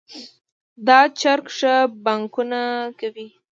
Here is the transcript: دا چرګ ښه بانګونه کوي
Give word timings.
دا 0.87 0.99
چرګ 1.19 1.45
ښه 1.57 1.73
بانګونه 2.03 2.61
کوي 2.99 3.27